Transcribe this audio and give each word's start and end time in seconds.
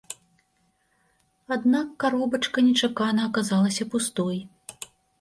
Аднак, 1.57 1.93
каробачка 2.05 2.59
нечакана 2.71 3.31
аказалася 3.31 3.83
пустой. 3.97 4.37